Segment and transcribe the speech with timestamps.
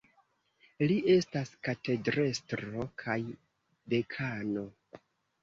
[0.91, 3.19] Li estas katedrestro kaj
[3.97, 4.67] dekano.